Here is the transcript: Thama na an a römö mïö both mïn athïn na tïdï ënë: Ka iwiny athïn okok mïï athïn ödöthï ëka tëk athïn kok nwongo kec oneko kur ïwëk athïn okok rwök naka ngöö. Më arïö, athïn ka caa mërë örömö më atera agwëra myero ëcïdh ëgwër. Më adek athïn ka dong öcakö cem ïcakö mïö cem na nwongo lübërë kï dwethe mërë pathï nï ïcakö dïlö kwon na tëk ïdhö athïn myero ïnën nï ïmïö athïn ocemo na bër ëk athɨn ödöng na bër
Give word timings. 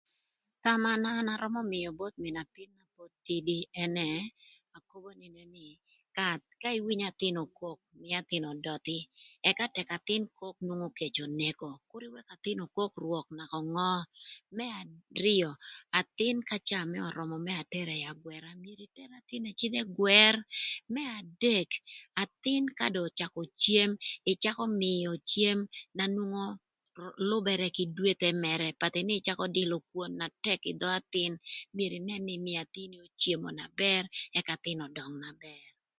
Thama 0.63 0.91
na 1.01 1.09
an 1.19 1.27
a 1.33 1.39
römö 1.41 1.61
mïö 1.71 1.89
both 1.99 2.15
mïn 2.23 2.37
athïn 2.43 2.71
na 2.77 2.83
tïdï 3.25 3.57
ënë: 3.83 4.09
Ka 6.61 6.69
iwiny 6.79 7.03
athïn 7.11 7.35
okok 7.45 7.79
mïï 7.99 8.15
athïn 8.21 8.43
ödöthï 8.51 8.99
ëka 9.49 9.65
tëk 9.75 9.87
athïn 9.97 10.23
kok 10.39 10.55
nwongo 10.65 10.87
kec 10.99 11.15
oneko 11.25 11.69
kur 11.89 12.03
ïwëk 12.07 12.27
athïn 12.35 12.59
okok 12.65 12.91
rwök 13.03 13.27
naka 13.37 13.57
ngöö. 13.73 13.99
Më 14.55 14.65
arïö, 15.19 15.49
athïn 15.99 16.37
ka 16.49 16.57
caa 16.67 16.85
mërë 16.91 17.07
örömö 17.09 17.35
më 17.47 17.53
atera 17.61 17.95
agwëra 18.11 18.49
myero 18.63 18.85
ëcïdh 19.51 19.75
ëgwër. 19.83 20.35
Më 20.93 21.01
adek 21.19 21.69
athïn 22.23 22.63
ka 22.77 22.85
dong 22.93 23.07
öcakö 23.09 23.41
cem 23.63 23.91
ïcakö 24.31 24.63
mïö 24.81 25.11
cem 25.31 25.57
na 25.97 26.03
nwongo 26.15 26.45
lübërë 27.29 27.67
kï 27.75 27.85
dwethe 27.97 28.27
mërë 28.43 28.67
pathï 28.81 29.01
nï 29.05 29.13
ïcakö 29.19 29.45
dïlö 29.55 29.75
kwon 29.89 30.11
na 30.19 30.27
tëk 30.45 30.61
ïdhö 30.71 30.87
athïn 30.99 31.33
myero 31.75 31.95
ïnën 31.99 32.21
nï 32.25 32.33
ïmïö 32.39 32.59
athïn 32.65 32.91
ocemo 33.05 33.49
na 33.57 33.65
bër 33.79 34.03
ëk 34.39 34.47
athɨn 34.55 34.79
ödöng 34.87 35.15
na 35.23 35.31
bër 35.45 35.65